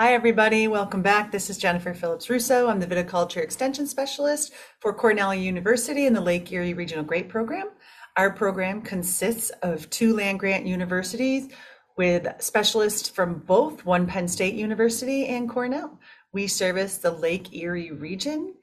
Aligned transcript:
Hi, 0.00 0.14
everybody. 0.14 0.68
Welcome 0.68 1.02
back. 1.02 1.32
This 1.32 1.50
is 1.50 1.58
Jennifer 1.58 1.92
Phillips 1.92 2.30
Russo. 2.30 2.68
I'm 2.68 2.78
the 2.78 2.86
Viticulture 2.86 3.42
Extension 3.42 3.84
Specialist 3.84 4.52
for 4.78 4.94
Cornell 4.94 5.34
University 5.34 6.06
in 6.06 6.12
the 6.12 6.20
Lake 6.20 6.52
Erie 6.52 6.72
Regional 6.72 7.02
Grape 7.02 7.28
Program. 7.28 7.70
Our 8.16 8.30
program 8.30 8.80
consists 8.80 9.50
of 9.64 9.90
two 9.90 10.14
land 10.14 10.38
grant 10.38 10.66
universities 10.66 11.52
with 11.96 12.28
specialists 12.38 13.08
from 13.08 13.40
both 13.40 13.84
one 13.84 14.06
Penn 14.06 14.28
State 14.28 14.54
University 14.54 15.26
and 15.26 15.50
Cornell. 15.50 15.98
We 16.32 16.46
service 16.46 16.98
the 16.98 17.10
Lake 17.10 17.52
Erie 17.52 17.90
region 17.90 18.54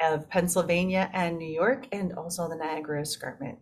of 0.00 0.30
Pennsylvania 0.30 1.10
and 1.12 1.36
New 1.36 1.52
York, 1.52 1.88
and 1.90 2.12
also 2.12 2.48
the 2.48 2.54
Niagara 2.54 3.00
Escarpment. 3.00 3.58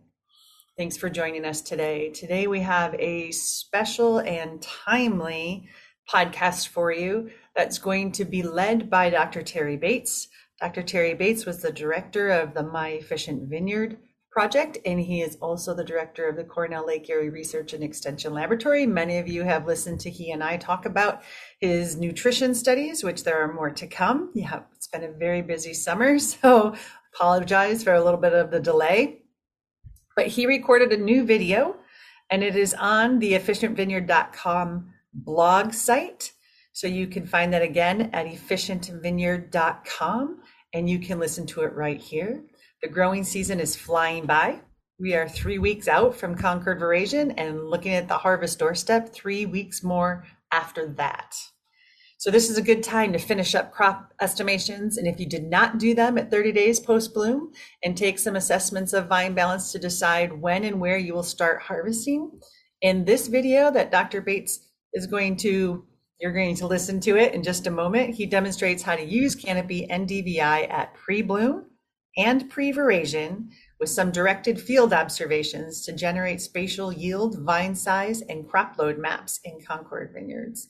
Thanks 0.77 0.95
for 0.95 1.09
joining 1.09 1.43
us 1.43 1.61
today. 1.61 2.11
Today 2.11 2.45
we 2.45 2.59
have 2.59 2.93
a 2.99 3.31
special 3.31 4.19
and 4.19 4.61
timely 4.61 5.69
podcast 6.11 6.67
for 6.67 6.91
you 6.91 7.29
that's 7.55 7.77
going 7.77 8.11
to 8.13 8.25
be 8.25 8.43
led 8.43 8.89
by 8.89 9.09
Dr. 9.09 9.41
Terry 9.41 9.77
Bates. 9.77 10.27
Dr. 10.61 10.83
Terry 10.83 11.13
Bates 11.13 11.45
was 11.45 11.61
the 11.61 11.71
director 11.71 12.29
of 12.29 12.53
the 12.53 12.63
My 12.63 12.89
Efficient 12.89 13.49
Vineyard 13.49 13.97
project, 14.35 14.77
and 14.85 14.99
he 14.99 15.21
is 15.21 15.37
also 15.37 15.73
the 15.73 15.83
director 15.83 16.27
of 16.27 16.35
the 16.35 16.43
Cornell 16.43 16.85
Lake 16.85 17.09
Erie 17.09 17.29
Research 17.29 17.71
and 17.71 17.81
Extension 17.81 18.33
Laboratory. 18.33 18.85
Many 18.85 19.17
of 19.17 19.29
you 19.29 19.43
have 19.43 19.65
listened 19.65 20.01
to 20.01 20.09
he 20.09 20.31
and 20.31 20.43
I 20.43 20.57
talk 20.57 20.85
about 20.85 21.23
his 21.59 21.95
nutrition 21.95 22.53
studies, 22.53 23.01
which 23.01 23.23
there 23.23 23.41
are 23.41 23.53
more 23.53 23.69
to 23.69 23.87
come. 23.87 24.31
Yeah, 24.35 24.63
it's 24.75 24.87
been 24.87 25.05
a 25.05 25.11
very 25.11 25.41
busy 25.41 25.73
summer, 25.73 26.19
so 26.19 26.75
apologize 27.13 27.83
for 27.83 27.93
a 27.93 28.03
little 28.03 28.19
bit 28.19 28.33
of 28.33 28.51
the 28.51 28.59
delay. 28.59 29.21
But 30.17 30.27
he 30.27 30.45
recorded 30.45 30.91
a 30.91 30.97
new 30.97 31.25
video, 31.25 31.77
and 32.29 32.43
it 32.43 32.57
is 32.57 32.73
on 32.73 33.19
the 33.19 33.33
efficientvineyard.com 33.33 34.91
blog 35.15 35.73
site. 35.73 36.33
So 36.73 36.87
you 36.87 37.07
can 37.07 37.25
find 37.25 37.53
that 37.53 37.61
again 37.61 38.09
at 38.13 38.27
efficientvineyard.com 38.27 40.41
and 40.73 40.89
you 40.89 40.99
can 40.99 41.19
listen 41.19 41.45
to 41.47 41.61
it 41.61 41.73
right 41.73 41.99
here. 41.99 42.43
The 42.81 42.89
growing 42.89 43.23
season 43.23 43.61
is 43.61 43.75
flying 43.75 44.25
by. 44.25 44.61
We 44.99 45.15
are 45.15 45.27
three 45.27 45.57
weeks 45.57 45.87
out 45.87 46.15
from 46.15 46.35
Concord 46.35 46.79
Veraison 46.79 47.33
and 47.37 47.69
looking 47.69 47.93
at 47.93 48.07
the 48.07 48.17
harvest 48.17 48.59
doorstep, 48.59 49.13
three 49.13 49.45
weeks 49.45 49.83
more 49.83 50.25
after 50.51 50.87
that. 50.93 51.35
So 52.17 52.31
this 52.31 52.49
is 52.49 52.57
a 52.57 52.61
good 52.61 52.81
time 52.81 53.11
to 53.13 53.19
finish 53.19 53.55
up 53.55 53.71
crop 53.71 54.13
estimations. 54.21 54.97
And 54.97 55.07
if 55.07 55.19
you 55.19 55.25
did 55.25 55.43
not 55.43 55.77
do 55.77 55.93
them 55.93 56.17
at 56.17 56.31
30 56.31 56.53
days 56.53 56.79
post 56.79 57.13
bloom 57.13 57.51
and 57.83 57.97
take 57.97 58.19
some 58.19 58.35
assessments 58.35 58.93
of 58.93 59.07
vine 59.07 59.33
balance 59.33 59.71
to 59.73 59.79
decide 59.79 60.41
when 60.41 60.63
and 60.63 60.79
where 60.79 60.97
you 60.97 61.13
will 61.13 61.23
start 61.23 61.61
harvesting. 61.61 62.31
In 62.81 63.05
this 63.05 63.27
video 63.27 63.71
that 63.71 63.91
Dr. 63.91 64.21
Bates 64.21 64.64
is 64.95 65.05
going 65.05 65.35
to, 65.37 65.85
you're 66.19 66.33
going 66.33 66.55
to 66.55 66.67
listen 66.67 66.99
to 67.01 67.17
it 67.17 67.33
in 67.35 67.43
just 67.43 67.67
a 67.67 67.71
moment. 67.71 68.15
He 68.15 68.25
demonstrates 68.25 68.81
how 68.81 68.95
to 68.95 69.05
use 69.05 69.35
Canopy 69.35 69.85
NDVI 69.87 70.71
at 70.71 70.95
pre-bloom 70.95 71.65
and 72.17 72.49
pre-veraison 72.49 73.49
with 73.79 73.89
some 73.89 74.11
directed 74.11 74.59
field 74.59 74.93
observations 74.93 75.85
to 75.85 75.91
generate 75.91 76.41
spatial 76.41 76.93
yield, 76.93 77.37
vine 77.39 77.75
size, 77.75 78.21
and 78.21 78.47
crop 78.49 78.77
load 78.79 78.97
maps 78.97 79.41
in 79.43 79.59
Concord 79.59 80.11
vineyards. 80.13 80.69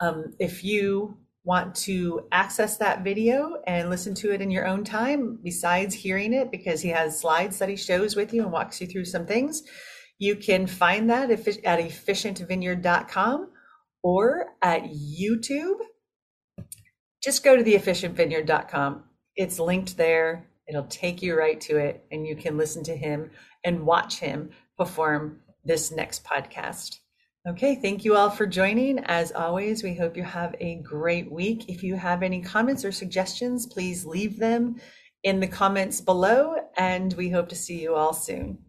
Um, 0.00 0.34
if 0.38 0.62
you 0.62 1.16
want 1.44 1.74
to 1.76 2.26
access 2.32 2.76
that 2.76 3.04
video 3.04 3.62
and 3.66 3.88
listen 3.88 4.14
to 4.16 4.32
it 4.32 4.42
in 4.42 4.50
your 4.50 4.66
own 4.66 4.84
time, 4.84 5.38
besides 5.42 5.94
hearing 5.94 6.34
it, 6.34 6.50
because 6.50 6.82
he 6.82 6.90
has 6.90 7.18
slides 7.18 7.58
that 7.58 7.68
he 7.68 7.76
shows 7.76 8.16
with 8.16 8.34
you 8.34 8.42
and 8.42 8.52
walks 8.52 8.80
you 8.80 8.86
through 8.86 9.04
some 9.06 9.24
things, 9.24 9.62
you 10.18 10.36
can 10.36 10.66
find 10.66 11.10
that 11.10 11.30
at 11.30 11.38
efficientvineyard.com 11.38 13.50
or 14.02 14.46
at 14.62 14.84
YouTube. 14.84 15.80
Just 17.22 17.44
go 17.44 17.56
to 17.56 17.62
the 17.62 17.74
efficientvineyard.com. 17.74 19.04
It's 19.34 19.58
linked 19.58 19.96
there. 19.96 20.46
It'll 20.68 20.84
take 20.84 21.22
you 21.22 21.36
right 21.36 21.60
to 21.62 21.76
it, 21.76 22.04
and 22.10 22.26
you 22.26 22.36
can 22.36 22.56
listen 22.56 22.82
to 22.84 22.96
him 22.96 23.30
and 23.64 23.86
watch 23.86 24.18
him 24.18 24.50
perform 24.76 25.40
this 25.64 25.92
next 25.92 26.24
podcast. 26.24 26.98
Okay, 27.48 27.76
thank 27.76 28.04
you 28.04 28.16
all 28.16 28.30
for 28.30 28.46
joining. 28.46 28.98
As 29.04 29.30
always, 29.30 29.84
we 29.84 29.94
hope 29.94 30.16
you 30.16 30.24
have 30.24 30.56
a 30.58 30.76
great 30.76 31.30
week. 31.30 31.68
If 31.68 31.84
you 31.84 31.94
have 31.94 32.24
any 32.24 32.42
comments 32.42 32.84
or 32.84 32.90
suggestions, 32.90 33.66
please 33.66 34.04
leave 34.04 34.38
them 34.38 34.80
in 35.22 35.38
the 35.38 35.46
comments 35.46 36.00
below, 36.00 36.56
and 36.76 37.12
we 37.14 37.30
hope 37.30 37.48
to 37.50 37.56
see 37.56 37.80
you 37.80 37.94
all 37.94 38.12
soon. 38.12 38.65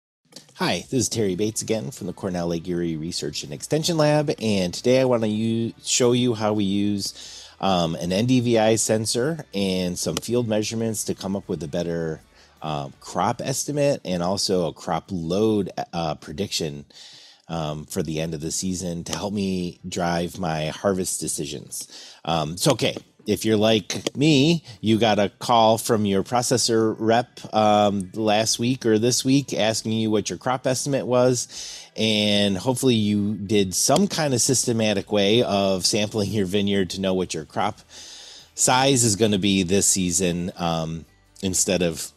Hi, 0.56 0.86
this 0.90 1.02
is 1.02 1.09
Terry 1.09 1.36
Bates 1.36 1.62
again 1.62 1.92
from 1.92 2.08
the 2.08 2.14
Cornell 2.14 2.48
Lake 2.48 2.68
Erie 2.68 2.98
Research 2.98 3.44
and 3.44 3.53
Extension 3.53 3.98
Lab, 3.98 4.31
and 4.42 4.74
today 4.74 5.00
I 5.00 5.06
want 5.06 5.24
to 5.24 5.30
use, 5.30 5.74
show 5.84 6.12
you 6.12 6.34
how 6.34 6.53
we 6.53 6.64
use 6.64 7.48
um, 7.59 7.96
an 7.96 8.09
NDVI 8.09 8.80
sensor 8.80 9.46
and 9.53 9.98
some 9.98 10.16
field 10.16 10.48
measurements 10.48 11.03
to 11.06 11.16
come 11.16 11.36
up 11.36 11.48
with 11.48 11.62
a 11.64 11.68
better 11.68 12.22
uh, 12.62 12.90
crop 13.00 13.42
estimate 13.44 14.02
and 14.03 14.24
also 14.24 14.68
a 14.68 14.74
crop 14.74 15.06
load 15.12 15.72
uh, 15.94 16.16
prediction 16.16 16.86
um, 17.48 17.86
for 17.86 18.04
the 18.04 18.19
end 18.19 18.34
of 18.34 18.42
the 18.42 18.52
season 18.52 19.04
to 19.06 19.14
help 19.16 19.34
me 19.34 19.80
drive 19.88 20.40
my 20.40 20.68
harvest 20.68 21.19
decisions. 21.19 21.88
Um, 22.25 22.58
so, 22.58 22.72
okay, 22.72 22.98
if 23.28 23.44
you're 23.44 23.58
like 23.58 24.16
me, 24.16 24.64
you 24.80 24.98
got 24.98 25.20
a 25.20 25.30
call 25.40 25.78
from 25.78 26.06
your 26.06 26.24
processor 26.24 26.96
rep 26.98 27.28
um, 27.54 28.10
last 28.14 28.58
week 28.58 28.86
or 28.86 28.98
this 28.98 29.26
week 29.26 29.54
asking 29.54 29.92
you 29.92 30.10
what 30.10 30.30
your 30.30 30.40
crop 30.40 30.66
estimate 30.66 31.06
was. 31.06 31.48
And 31.98 32.58
hopefully, 32.58 32.96
you 32.96 33.36
did 33.36 33.76
some 33.76 34.08
kind 34.08 34.34
of 34.34 34.40
systematic 34.42 35.12
way 35.12 35.44
of 35.44 35.86
sampling 35.86 36.32
your 36.32 36.46
vineyard 36.46 36.90
to 36.92 37.02
know 37.02 37.14
what 37.14 37.34
your 37.34 37.44
crop 37.44 37.82
size 38.56 39.04
is 39.04 39.18
going 39.18 39.34
to 39.34 39.38
be 39.38 39.62
this 39.62 39.86
season 39.86 40.52
um, 40.58 41.06
instead 41.44 41.84
of 41.84 42.12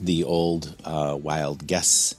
the 0.00 0.22
old 0.22 0.76
uh, 0.84 1.18
wild 1.20 1.66
guess 1.66 2.14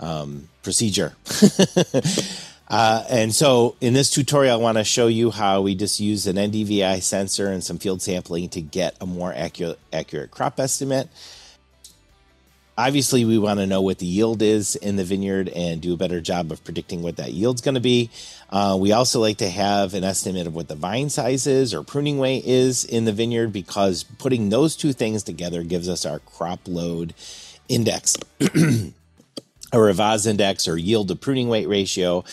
um, 0.00 0.48
procedure. 0.62 1.14
Uh, 2.70 3.04
and 3.10 3.34
so 3.34 3.74
in 3.80 3.94
this 3.94 4.10
tutorial, 4.10 4.54
I 4.54 4.62
want 4.62 4.78
to 4.78 4.84
show 4.84 5.08
you 5.08 5.32
how 5.32 5.60
we 5.60 5.74
just 5.74 5.98
use 5.98 6.28
an 6.28 6.36
NDVI 6.36 7.02
sensor 7.02 7.50
and 7.50 7.64
some 7.64 7.78
field 7.78 8.00
sampling 8.00 8.48
to 8.50 8.60
get 8.60 8.96
a 9.00 9.06
more 9.06 9.34
accurate, 9.34 9.80
accurate 9.92 10.30
crop 10.30 10.60
estimate. 10.60 11.08
Obviously, 12.78 13.24
we 13.24 13.38
want 13.38 13.58
to 13.58 13.66
know 13.66 13.82
what 13.82 13.98
the 13.98 14.06
yield 14.06 14.40
is 14.40 14.76
in 14.76 14.94
the 14.94 15.04
vineyard 15.04 15.48
and 15.48 15.82
do 15.82 15.92
a 15.92 15.96
better 15.96 16.20
job 16.20 16.52
of 16.52 16.62
predicting 16.64 17.02
what 17.02 17.16
that 17.16 17.32
yield's 17.32 17.60
going 17.60 17.74
to 17.74 17.80
be. 17.80 18.08
Uh, 18.48 18.78
we 18.80 18.92
also 18.92 19.20
like 19.20 19.38
to 19.38 19.50
have 19.50 19.92
an 19.92 20.04
estimate 20.04 20.46
of 20.46 20.54
what 20.54 20.68
the 20.68 20.76
vine 20.76 21.10
size 21.10 21.48
is 21.48 21.74
or 21.74 21.82
pruning 21.82 22.18
weight 22.18 22.44
is 22.46 22.84
in 22.84 23.04
the 23.04 23.12
vineyard 23.12 23.52
because 23.52 24.04
putting 24.04 24.48
those 24.48 24.76
two 24.76 24.92
things 24.92 25.24
together 25.24 25.64
gives 25.64 25.88
us 25.88 26.06
our 26.06 26.20
crop 26.20 26.60
load 26.66 27.14
index. 27.68 28.16
a 29.72 29.92
VAS 29.92 30.26
index 30.26 30.66
or 30.66 30.76
yield 30.76 31.08
to 31.08 31.16
pruning 31.16 31.48
weight 31.48 31.68
ratio 31.68 32.24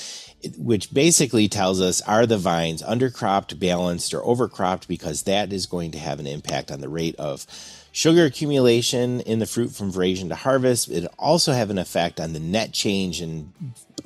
which 0.57 0.93
basically 0.93 1.47
tells 1.47 1.81
us 1.81 2.01
are 2.01 2.25
the 2.25 2.37
vines 2.37 2.83
undercropped, 2.83 3.59
balanced, 3.59 4.13
or 4.13 4.21
overcropped 4.21 4.87
because 4.87 5.23
that 5.23 5.51
is 5.51 5.65
going 5.65 5.91
to 5.91 5.99
have 5.99 6.19
an 6.19 6.27
impact 6.27 6.71
on 6.71 6.81
the 6.81 6.89
rate 6.89 7.15
of 7.15 7.45
sugar 7.91 8.25
accumulation 8.25 9.21
in 9.21 9.39
the 9.39 9.45
fruit 9.45 9.71
from 9.71 9.91
veraison 9.91 10.29
to 10.29 10.35
harvest. 10.35 10.89
It 10.89 11.07
also 11.17 11.53
have 11.53 11.69
an 11.69 11.79
effect 11.79 12.19
on 12.19 12.33
the 12.33 12.39
net 12.39 12.71
change 12.71 13.21
in 13.21 13.53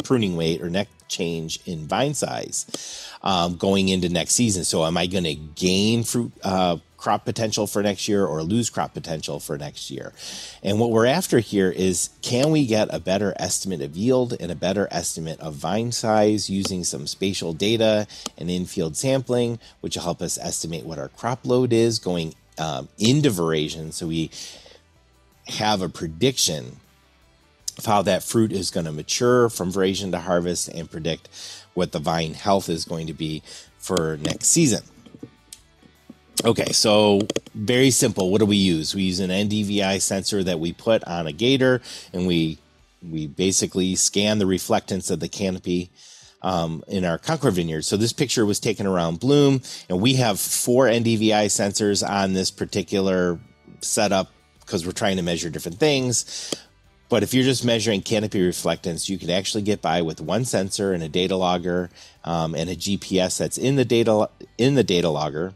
pruning 0.04 0.38
weight 0.38 0.62
or 0.62 0.70
net 0.70 0.88
change 1.10 1.60
in 1.66 1.88
vine 1.88 2.14
size 2.14 3.10
um, 3.22 3.58
going 3.58 3.90
into 3.90 4.08
next 4.08 4.36
season. 4.36 4.64
So, 4.64 4.86
am 4.86 4.98
I 4.98 5.08
going 5.08 5.26
to 5.26 5.36
gain 5.36 6.04
fruit 6.04 6.32
uh, 6.44 6.78
crop 7.02 7.26
potential 7.26 7.66
for 7.66 7.82
next 7.82 8.08
year 8.08 8.26
or 8.26 8.44
lose 8.44 8.70
crop 8.70 8.94
potential 8.94 9.40
for 9.40 9.58
next 9.58 9.90
year. 9.90 10.14
And 10.62 10.80
what 10.80 10.92
we're 10.92 11.08
after 11.08 11.40
here 11.40 11.72
is 11.72 12.12
can 12.22 12.52
we 12.52 12.68
get 12.68 12.94
a 12.94 13.00
better 13.00 13.34
estimate 13.38 13.82
of 13.82 13.98
yield 13.98 14.36
and 14.40 14.52
a 14.52 14.56
better 14.56 14.88
estimate 14.92 15.40
of 15.40 15.56
vine 15.56 15.92
size 15.92 16.48
using 16.48 16.84
some 16.84 17.08
spatial 17.08 17.54
data 17.54 18.06
and 18.38 18.52
in-field 18.52 18.96
sampling, 18.96 19.58
which 19.80 19.96
will 19.96 20.04
help 20.04 20.22
us 20.22 20.38
estimate 20.38 20.86
what 20.86 21.00
our 21.00 21.10
crop 21.10 21.44
load 21.44 21.74
is 21.74 21.98
going 21.98 22.36
um, 22.60 22.88
into 23.00 23.32
veraison. 23.32 23.92
So 23.92 24.06
we 24.06 24.30
have 25.48 25.82
a 25.82 25.90
prediction 25.90 26.78
of 27.80 27.86
how 27.86 28.04
that 28.04 28.22
fruit 28.22 28.52
is 28.52 28.70
going 28.70 28.86
to 28.86 28.92
mature 28.92 29.50
from 29.50 29.72
veraison 29.72 30.12
to 30.12 30.20
harvest 30.20 30.68
and 30.68 30.90
predict 30.92 31.30
what 31.74 31.94
the 31.94 32.00
vine 32.00 32.36
health 32.36 32.70
is 32.70 32.86
going 32.86 33.08
to 33.08 33.14
be 33.14 33.42
for 33.80 34.18
next 34.22 34.50
season. 34.50 34.84
Okay, 36.44 36.72
so 36.72 37.28
very 37.54 37.92
simple. 37.92 38.32
What 38.32 38.40
do 38.40 38.48
we 38.48 38.56
use? 38.56 38.96
We 38.96 39.04
use 39.04 39.20
an 39.20 39.30
NDVI 39.30 40.02
sensor 40.02 40.44
that 40.44 40.60
we 40.60 40.74
put 40.74 41.04
on 41.04 41.28
a 41.28 41.32
gator, 41.32 41.82
and 42.14 42.26
we 42.26 42.58
we 43.08 43.28
basically 43.28 43.96
scan 43.96 44.40
the 44.40 44.46
reflectance 44.46 45.12
of 45.12 45.20
the 45.20 45.28
canopy 45.28 45.92
um, 46.42 46.84
in 46.88 47.06
our 47.06 47.20
Concord 47.20 47.54
vineyard. 47.54 47.84
So 47.84 47.96
this 47.96 48.14
picture 48.14 48.44
was 48.44 48.60
taken 48.60 48.88
around 48.88 49.20
Bloom, 49.20 49.62
and 49.88 50.02
we 50.02 50.16
have 50.16 50.40
four 50.40 50.88
NDVI 50.88 51.46
sensors 51.46 52.08
on 52.08 52.34
this 52.34 52.50
particular 52.50 53.40
setup 53.82 54.32
because 54.62 54.84
we're 54.84 54.94
trying 54.94 55.18
to 55.18 55.24
measure 55.24 55.50
different 55.50 55.80
things. 55.80 56.56
but 57.10 57.24
if 57.24 57.34
you're 57.34 57.44
just 57.44 57.66
measuring 57.66 58.02
canopy 58.02 58.40
reflectance, 58.40 59.10
you 59.10 59.20
could 59.20 59.30
actually 59.30 59.62
get 59.62 59.82
by 59.82 60.02
with 60.02 60.22
one 60.22 60.46
sensor 60.46 60.94
and 60.94 61.04
a 61.04 61.10
data 61.10 61.36
logger 61.36 61.92
um, 62.24 62.56
and 62.56 62.70
a 62.70 62.76
GPS 62.76 63.38
that's 63.38 63.60
in 63.60 63.76
the 63.76 63.86
data 63.86 64.28
in 64.58 64.74
the 64.74 64.84
data 64.84 65.10
logger. 65.10 65.54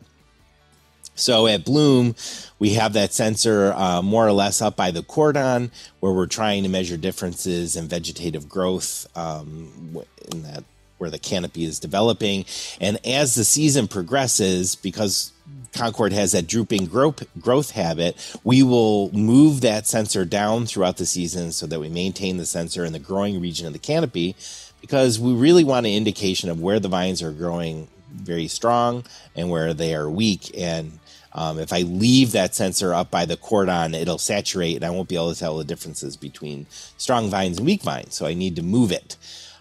So 1.16 1.48
at 1.48 1.64
Bloom, 1.66 2.16
we 2.60 2.72
have 2.72 2.94
that 2.94 3.14
sensor 3.14 3.74
uh, 3.74 4.02
more 4.02 4.28
or 4.28 4.34
less 4.34 4.62
up 4.62 4.76
by 4.76 4.92
the 4.92 5.02
cordon, 5.02 5.72
where 6.02 6.12
we're 6.12 6.28
trying 6.28 6.64
to 6.64 6.70
measure 6.70 6.98
differences 6.98 7.76
in 7.76 7.88
vegetative 7.88 8.48
growth 8.50 9.08
um, 9.18 9.98
in 10.32 10.44
that 10.44 10.64
where 10.98 11.10
the 11.10 11.20
canopy 11.20 11.66
is 11.66 11.80
developing. 11.80 12.46
And 12.80 13.00
as 13.06 13.36
the 13.36 13.44
season 13.44 13.88
progresses, 13.88 14.76
because 14.76 15.32
Concord 15.74 16.14
has 16.14 16.32
that 16.32 16.48
drooping 16.48 16.86
growth 16.86 17.24
growth 17.40 17.72
habit, 17.72 18.38
we 18.44 18.64
will 18.64 19.12
move 19.12 19.62
that 19.62 19.88
sensor 19.88 20.26
down 20.26 20.66
throughout 20.66 20.98
the 20.98 21.06
season 21.06 21.52
so 21.52 21.68
that 21.68 21.80
we 21.80 21.90
maintain 21.90 22.38
the 22.38 22.46
sensor 22.46 22.86
in 22.86 22.94
the 22.94 23.00
growing 23.00 23.42
region 23.42 23.68
of 23.68 23.74
the 23.74 23.80
canopy 23.80 24.36
because 24.82 25.20
we 25.20 25.34
really 25.34 25.64
want 25.64 25.86
an 25.86 25.92
indication 25.92 26.50
of 26.50 26.62
where 26.62 26.80
the 26.80 26.88
vines 26.88 27.22
are 27.22 27.32
growing 27.32 27.88
very 28.16 28.48
strong 28.48 29.04
and 29.36 29.50
where 29.50 29.74
they 29.74 29.94
are 29.96 30.10
weak. 30.10 30.52
And 30.58 31.00
um, 31.34 31.60
if 31.60 31.74
I 31.74 31.82
leave 31.82 32.32
that 32.32 32.56
sensor 32.56 32.94
up 32.94 33.12
by 33.12 33.26
the 33.26 33.38
cordon, 33.38 33.94
it'll 33.94 34.18
saturate 34.18 34.78
and 34.78 34.86
I 34.86 34.90
won't 34.90 35.10
be 35.10 35.16
able 35.16 35.34
to 35.34 35.40
tell 35.40 35.58
the 35.58 35.64
differences 35.64 36.16
between 36.16 36.66
strong 36.98 37.30
vines 37.30 37.58
and 37.58 37.66
weak 37.66 37.82
vines. 37.82 38.16
So 38.16 38.26
I 38.26 38.34
need 38.34 38.56
to 38.56 38.64
move 38.64 38.92
it. 38.92 39.18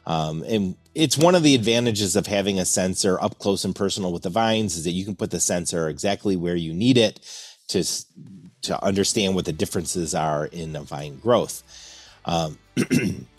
Um, 0.06 0.44
and 0.46 0.76
it's 0.94 1.18
one 1.18 1.34
of 1.34 1.42
the 1.42 1.54
advantages 1.54 2.14
of 2.14 2.26
having 2.26 2.58
a 2.58 2.64
sensor 2.64 3.20
up 3.20 3.38
close 3.38 3.64
and 3.64 3.74
personal 3.74 4.12
with 4.12 4.22
the 4.22 4.30
vines 4.30 4.76
is 4.76 4.84
that 4.84 4.92
you 4.92 5.04
can 5.04 5.16
put 5.16 5.30
the 5.30 5.40
sensor 5.40 5.88
exactly 5.88 6.36
where 6.36 6.56
you 6.56 6.72
need 6.72 6.98
it 6.98 7.20
to 7.68 7.82
to 8.62 8.82
understand 8.82 9.34
what 9.34 9.44
the 9.44 9.52
differences 9.52 10.14
are 10.14 10.46
in 10.46 10.72
the 10.72 10.80
vine 10.80 11.18
growth. 11.18 11.62
Um, 12.24 12.58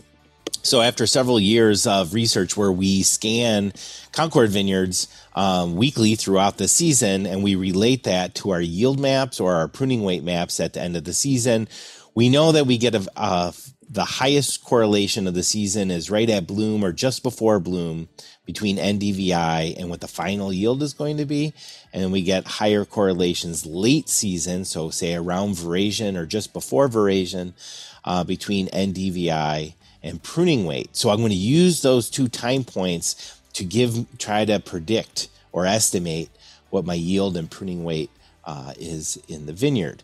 so 0.65 0.81
after 0.81 1.05
several 1.05 1.39
years 1.39 1.85
of 1.85 2.15
research 2.15 2.57
where 2.57 2.71
we 2.71 3.03
scan 3.03 3.71
Concord 4.11 4.49
vineyards 4.49 5.07
um, 5.35 5.75
weekly 5.75 6.15
throughout 6.15 6.57
the 6.57 6.67
season 6.67 7.27
and 7.27 7.43
we 7.43 7.53
relate 7.53 8.03
that 8.05 8.33
to 8.35 8.49
our 8.49 8.61
yield 8.61 8.99
maps 8.99 9.39
or 9.39 9.53
our 9.53 9.67
pruning 9.67 10.03
weight 10.03 10.23
maps 10.23 10.59
at 10.59 10.73
the 10.73 10.81
end 10.81 10.97
of 10.97 11.03
the 11.03 11.13
season, 11.13 11.67
we 12.15 12.29
know 12.29 12.51
that 12.51 12.65
we 12.65 12.79
get 12.79 12.95
a, 12.95 13.07
a 13.15 13.53
the 13.87 14.03
highest 14.03 14.63
correlation 14.63 15.27
of 15.27 15.35
the 15.35 15.43
season 15.43 15.91
is 15.91 16.09
right 16.09 16.31
at 16.31 16.47
bloom 16.47 16.83
or 16.83 16.91
just 16.91 17.21
before 17.21 17.59
bloom 17.59 18.09
between 18.43 18.77
NDVI 18.77 19.77
and 19.77 19.91
what 19.91 20.01
the 20.01 20.07
final 20.07 20.51
yield 20.51 20.81
is 20.81 20.93
going 20.93 21.17
to 21.17 21.25
be. 21.25 21.53
And 21.93 22.11
we 22.11 22.23
get 22.23 22.47
higher 22.47 22.83
correlations 22.83 23.67
late 23.67 24.09
season, 24.09 24.65
so 24.65 24.89
say 24.89 25.13
around 25.13 25.51
veraison 25.51 26.17
or 26.17 26.25
just 26.25 26.51
before 26.51 26.89
veraison, 26.89 27.53
uh, 28.03 28.23
between 28.23 28.67
NDVI 28.69 29.75
and 30.05 30.21
pruning 30.21 30.65
weight. 30.65 30.95
So 30.95 31.09
I'm 31.09 31.17
going 31.17 31.31
to 31.31 31.35
use 31.35 31.81
those 31.81 32.09
two 32.09 32.29
time 32.29 32.63
points 32.63 33.41
to 33.53 33.65
give, 33.65 34.05
try 34.19 34.45
to 34.45 34.59
predict 34.59 35.27
or 35.51 35.65
estimate 35.65 36.29
what 36.69 36.85
my 36.85 36.93
yield 36.93 37.35
and 37.35 37.49
pruning 37.49 37.83
weight 37.83 38.11
uh, 38.45 38.73
is 38.77 39.17
in 39.27 39.47
the 39.47 39.53
vineyard. 39.53 40.03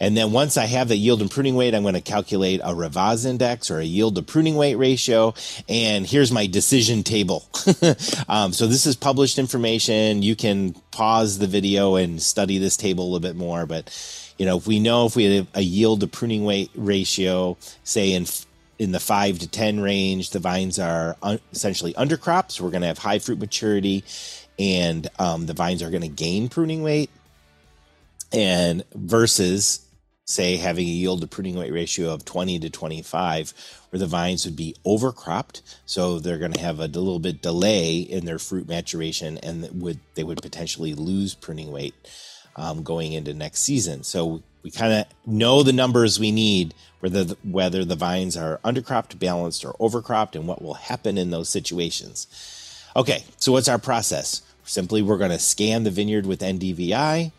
And 0.00 0.16
then 0.16 0.32
once 0.32 0.56
I 0.56 0.64
have 0.64 0.88
the 0.88 0.96
yield 0.96 1.20
and 1.20 1.30
pruning 1.30 1.54
weight, 1.54 1.74
I'm 1.74 1.82
going 1.82 1.94
to 1.94 2.00
calculate 2.00 2.60
a 2.64 2.74
Ravaz 2.74 3.24
index 3.24 3.70
or 3.70 3.78
a 3.78 3.84
yield 3.84 4.16
to 4.16 4.22
pruning 4.22 4.56
weight 4.56 4.74
ratio. 4.74 5.34
And 5.68 6.04
here's 6.04 6.32
my 6.32 6.46
decision 6.46 7.04
table. 7.04 7.48
um, 8.28 8.52
so 8.52 8.66
this 8.66 8.84
is 8.84 8.96
published 8.96 9.38
information. 9.38 10.22
You 10.22 10.34
can 10.34 10.72
pause 10.90 11.38
the 11.38 11.46
video 11.46 11.94
and 11.94 12.20
study 12.20 12.58
this 12.58 12.76
table 12.76 13.04
a 13.04 13.06
little 13.06 13.20
bit 13.20 13.36
more. 13.36 13.64
But, 13.64 13.94
you 14.38 14.46
know, 14.46 14.56
if 14.56 14.66
we 14.66 14.80
know 14.80 15.06
if 15.06 15.14
we 15.14 15.36
have 15.36 15.46
a 15.54 15.62
yield 15.62 16.00
to 16.00 16.08
pruning 16.08 16.44
weight 16.44 16.70
ratio, 16.74 17.56
say 17.84 18.12
in 18.12 18.26
in 18.82 18.90
the 18.90 18.98
five 18.98 19.38
to 19.38 19.46
10 19.46 19.78
range, 19.78 20.30
the 20.30 20.40
vines 20.40 20.76
are 20.76 21.16
un- 21.22 21.38
essentially 21.52 21.94
undercrops. 21.94 22.60
We're 22.60 22.70
going 22.70 22.80
to 22.80 22.88
have 22.88 22.98
high 22.98 23.20
fruit 23.20 23.38
maturity 23.38 24.02
and 24.58 25.08
um, 25.20 25.46
the 25.46 25.52
vines 25.52 25.84
are 25.84 25.90
going 25.90 26.02
to 26.02 26.08
gain 26.08 26.48
pruning 26.48 26.82
weight 26.82 27.08
and 28.32 28.82
versus 28.92 29.86
say 30.24 30.56
having 30.56 30.84
a 30.84 30.90
yield 30.90 31.20
to 31.20 31.28
pruning 31.28 31.54
weight 31.54 31.72
ratio 31.72 32.12
of 32.12 32.24
20 32.24 32.58
to 32.58 32.70
25 32.70 33.54
where 33.90 34.00
the 34.00 34.06
vines 34.06 34.44
would 34.44 34.56
be 34.56 34.74
overcropped 34.84 35.62
so 35.86 36.18
they're 36.18 36.38
going 36.38 36.52
to 36.52 36.60
have 36.60 36.80
a 36.80 36.86
little 36.86 37.18
bit 37.18 37.40
delay 37.40 37.98
in 37.98 38.24
their 38.24 38.38
fruit 38.38 38.68
maturation 38.68 39.38
and 39.38 39.68
would 39.80 40.00
they 40.14 40.24
would 40.24 40.42
potentially 40.42 40.94
lose 40.94 41.34
pruning 41.34 41.70
weight 41.70 41.94
um, 42.56 42.82
going 42.82 43.12
into 43.12 43.32
next 43.32 43.60
season 43.60 44.02
so 44.02 44.42
we 44.62 44.70
kind 44.70 44.92
of 44.92 45.06
know 45.26 45.62
the 45.62 45.72
numbers 45.72 46.18
we 46.18 46.32
need 46.32 46.74
whether 47.00 47.24
the, 47.24 47.36
whether 47.42 47.84
the 47.84 47.96
vines 47.96 48.36
are 48.36 48.60
undercropped 48.64 49.18
balanced 49.18 49.64
or 49.64 49.74
overcropped 49.74 50.34
and 50.34 50.46
what 50.46 50.62
will 50.62 50.74
happen 50.74 51.18
in 51.18 51.30
those 51.30 51.48
situations 51.48 52.26
okay 52.94 53.24
so 53.36 53.52
what's 53.52 53.68
our 53.68 53.78
process 53.78 54.42
simply 54.64 55.02
we're 55.02 55.18
going 55.18 55.30
to 55.30 55.38
scan 55.38 55.84
the 55.84 55.90
vineyard 55.90 56.26
with 56.26 56.40
ndvi 56.40 57.32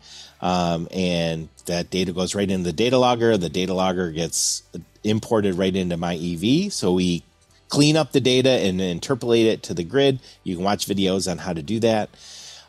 um, 0.44 0.88
and 0.90 1.48
that 1.64 1.88
data 1.88 2.12
goes 2.12 2.34
right 2.34 2.50
into 2.50 2.64
the 2.64 2.72
data 2.72 2.98
logger. 2.98 3.38
The 3.38 3.48
data 3.48 3.72
logger 3.72 4.10
gets 4.10 4.62
imported 5.02 5.54
right 5.54 5.74
into 5.74 5.96
MyEV. 5.96 6.70
So 6.70 6.92
we 6.92 7.22
clean 7.70 7.96
up 7.96 8.12
the 8.12 8.20
data 8.20 8.50
and 8.50 8.78
interpolate 8.78 9.46
it 9.46 9.62
to 9.64 9.74
the 9.74 9.84
grid. 9.84 10.20
You 10.42 10.56
can 10.56 10.64
watch 10.64 10.86
videos 10.86 11.30
on 11.30 11.38
how 11.38 11.54
to 11.54 11.62
do 11.62 11.80
that. 11.80 12.10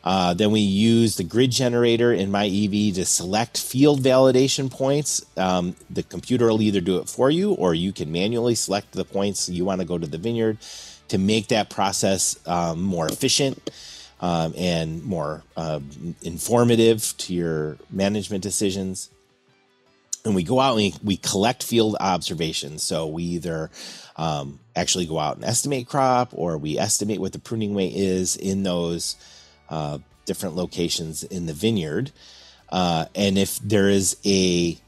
Uh, 0.06 0.32
then 0.34 0.52
we 0.52 0.60
use 0.60 1.16
the 1.16 1.24
grid 1.24 1.50
generator 1.50 2.12
in 2.12 2.30
MyEV 2.30 2.94
to 2.94 3.04
select 3.04 3.58
field 3.58 4.00
validation 4.00 4.70
points. 4.70 5.26
Um, 5.36 5.74
the 5.90 6.04
computer 6.04 6.46
will 6.46 6.62
either 6.62 6.80
do 6.80 6.98
it 6.98 7.08
for 7.08 7.28
you 7.28 7.54
or 7.54 7.74
you 7.74 7.92
can 7.92 8.12
manually 8.12 8.54
select 8.54 8.92
the 8.92 9.04
points 9.04 9.48
you 9.48 9.64
want 9.64 9.80
to 9.80 9.84
go 9.84 9.98
to 9.98 10.06
the 10.06 10.16
vineyard 10.16 10.58
to 11.08 11.18
make 11.18 11.48
that 11.48 11.70
process 11.70 12.38
um, 12.46 12.82
more 12.82 13.08
efficient 13.08 13.68
um, 14.20 14.54
and 14.56 15.02
more 15.02 15.42
uh, 15.56 15.80
informative 16.22 17.12
to 17.18 17.34
your 17.34 17.76
management 17.90 18.44
decisions. 18.44 19.10
And 20.24 20.36
we 20.36 20.44
go 20.44 20.60
out 20.60 20.78
and 20.78 20.94
we, 20.94 20.94
we 21.02 21.16
collect 21.16 21.64
field 21.64 21.96
observations. 21.98 22.84
So 22.84 23.08
we 23.08 23.24
either 23.24 23.72
um, 24.14 24.60
actually 24.76 25.06
go 25.06 25.18
out 25.18 25.34
and 25.34 25.44
estimate 25.44 25.88
crop 25.88 26.30
or 26.32 26.58
we 26.58 26.78
estimate 26.78 27.20
what 27.20 27.32
the 27.32 27.40
pruning 27.40 27.74
weight 27.74 27.96
is 27.96 28.36
in 28.36 28.62
those 28.62 29.16
uh, 29.68 29.98
different 30.24 30.56
locations 30.56 31.22
in 31.24 31.46
the 31.46 31.52
vineyard. 31.52 32.10
Uh, 32.68 33.06
and 33.14 33.38
if 33.38 33.58
there 33.60 33.88
is 33.88 34.16
a 34.24 34.78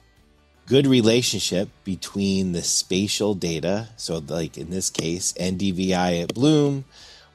good 0.67 0.87
relationship 0.87 1.69
between 1.85 2.53
the 2.53 2.63
spatial 2.63 3.35
data, 3.35 3.89
so 3.97 4.19
like 4.19 4.59
in 4.59 4.71
this 4.71 4.91
case, 4.91 5.33
NDVI 5.35 6.23
at 6.25 6.35
bloom, 6.35 6.85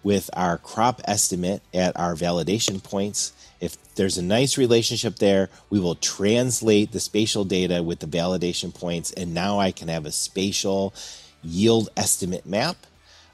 with 0.03 0.29
our 0.33 0.57
crop 0.57 1.01
estimate 1.05 1.61
at 1.73 1.97
our 1.97 2.13
validation 2.13 2.83
points. 2.83 3.31
If 3.59 3.95
there's 3.95 4.17
a 4.17 4.21
nice 4.21 4.57
relationship 4.57 5.15
there, 5.15 5.49
we 5.69 5.79
will 5.79 5.95
translate 5.95 6.91
the 6.91 6.99
spatial 6.99 7.45
data 7.45 7.81
with 7.81 7.99
the 7.99 8.07
validation 8.07 8.73
points, 8.73 9.11
and 9.13 9.33
now 9.33 9.59
I 9.59 9.71
can 9.71 9.87
have 9.87 10.05
a 10.05 10.11
spatial 10.11 10.93
yield 11.41 11.89
estimate 11.95 12.45
map 12.45 12.75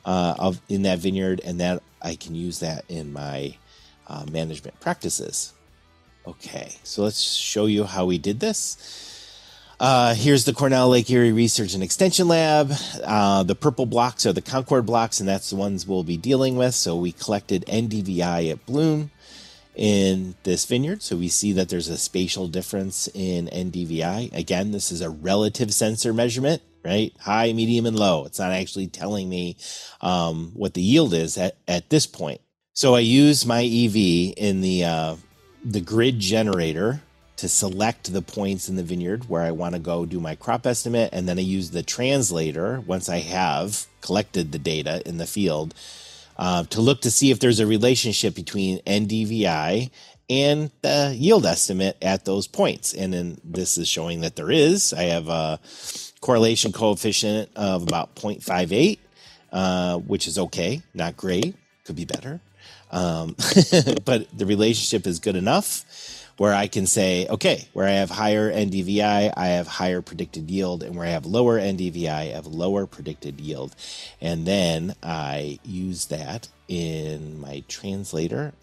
uh, 0.06 0.36
of 0.38 0.62
in 0.70 0.84
that 0.84 1.00
vineyard, 1.00 1.42
and 1.44 1.60
that 1.60 1.82
I 2.02 2.16
can 2.16 2.36
use 2.36 2.60
that 2.60 2.86
in 2.88 3.12
my 3.12 3.56
uh, 4.10 4.26
management 4.32 4.80
practices. 4.80 5.54
Okay, 6.28 6.76
so 6.84 7.04
let's 7.04 7.24
show 7.24 7.66
you 7.66 7.86
how 7.86 8.06
we 8.06 8.18
did 8.18 8.40
this. 8.40 9.18
Uh, 9.80 10.14
here's 10.14 10.44
the 10.44 10.52
Cornell 10.54 10.90
Lake 10.90 11.10
Erie 11.10 11.32
Research 11.32 11.74
and 11.74 11.82
Extension 11.82 12.28
Lab. 12.28 12.74
Uh, 13.02 13.44
the 13.44 13.56
purple 13.56 13.86
blocks 13.86 14.26
are 14.26 14.34
the 14.34 14.42
Concord 14.42 14.86
blocks, 14.86 15.22
and 15.22 15.30
that's 15.30 15.50
the 15.52 15.56
ones 15.56 15.88
we'll 15.88 16.04
be 16.04 16.18
dealing 16.18 16.58
with. 16.58 16.76
So 16.76 16.98
we 16.98 17.14
collected 17.14 17.64
NDVI 17.68 18.52
at 18.52 18.66
Bloom 18.66 19.12
in 19.76 20.36
this 20.44 20.66
vineyard. 20.66 21.02
So 21.02 21.16
we 21.16 21.30
see 21.30 21.54
that 21.54 21.70
there's 21.70 21.88
a 21.88 21.98
spatial 21.98 22.50
difference 22.50 23.08
in 23.14 23.48
NDVI. 23.48 24.34
Again, 24.34 24.72
this 24.72 24.92
is 24.92 25.00
a 25.00 25.10
relative 25.10 25.74
sensor 25.74 26.12
measurement, 26.12 26.62
right? 26.84 27.14
High, 27.22 27.54
medium, 27.54 27.86
and 27.86 27.98
low. 27.98 28.26
It's 28.26 28.40
not 28.40 28.52
actually 28.52 28.88
telling 28.88 29.30
me 29.30 29.56
um, 30.02 30.52
what 30.56 30.74
the 30.74 30.82
yield 30.82 31.14
is 31.14 31.38
at, 31.38 31.56
at 31.70 31.90
this 31.90 32.06
point. 32.06 32.42
So 32.80 32.96
I 32.96 33.02
use 33.02 33.44
MyEV 33.44 34.36
in 34.38 34.62
the 34.62 34.86
uh, 34.86 35.16
the 35.66 35.82
grid 35.82 36.18
generator 36.18 37.02
to 37.36 37.50
select 37.50 38.14
the 38.14 38.22
points 38.22 38.70
in 38.70 38.78
the 38.78 38.84
vineyard 38.84 39.28
where 39.28 39.42
I 39.42 39.52
want 39.52 39.76
to 39.76 39.82
go 39.82 40.06
do 40.06 40.22
my 40.22 40.36
crop 40.36 40.66
estimate. 40.66 41.10
And 41.12 41.28
then 41.28 41.38
I 41.38 41.42
use 41.42 41.72
the 41.72 41.84
translator 41.84 42.80
once 42.88 43.10
I 43.10 43.18
have 43.18 43.86
collected 44.00 44.54
the 44.54 44.60
data 44.60 45.02
in 45.06 45.18
the 45.18 45.26
field 45.26 45.76
uh, 46.38 46.64
to 46.70 46.80
look 46.80 47.02
to 47.02 47.12
see 47.12 47.32
if 47.32 47.42
there's 47.42 47.60
a 47.60 47.68
relationship 47.68 48.34
between 48.34 48.80
NDVI 48.84 49.90
and 50.30 50.72
the 50.82 51.14
yield 51.20 51.46
estimate 51.46 51.98
at 52.02 52.24
those 52.24 52.48
points. 52.48 52.94
And 52.94 53.12
then 53.12 53.42
this 53.44 53.78
is 53.78 53.90
showing 53.90 54.22
that 54.22 54.38
there 54.38 54.52
is. 54.52 54.94
I 54.94 55.04
have 55.04 55.28
a 55.28 55.60
correlation 56.22 56.72
coefficient 56.72 57.50
of 57.58 57.84
about 57.84 58.16
0.58, 58.16 59.00
uh, 59.52 59.98
which 59.98 60.30
is 60.30 60.40
okay, 60.40 60.82
not 60.94 61.18
great, 61.18 61.56
could 61.84 61.98
be 61.98 62.06
better. 62.06 62.40
Um, 62.92 63.36
but 64.06 64.28
the 64.38 64.46
relationship 64.46 65.06
is 65.08 65.20
good 65.20 65.36
enough 65.36 65.86
where 66.40 66.54
I 66.54 66.68
can 66.68 66.88
say, 66.88 67.28
okay, 67.28 67.68
where 67.74 67.86
I 67.86 67.92
have 67.92 68.10
higher 68.10 68.52
NDVI, 68.52 69.34
I 69.36 69.48
have 69.48 69.68
higher 69.68 70.02
predicted 70.02 70.50
yield, 70.50 70.84
and 70.84 70.96
where 70.96 71.06
I 71.06 71.10
have 71.10 71.26
lower 71.26 71.60
NDVI, 71.60 72.10
I 72.10 72.26
have 72.28 72.48
lower 72.48 72.86
predicted 72.88 73.42
yield. 73.42 73.76
And 74.22 74.46
then 74.48 74.96
I 75.04 75.60
use 75.66 76.06
that 76.06 76.48
in 76.70 77.42
my 77.42 77.64
translator. 77.68 78.54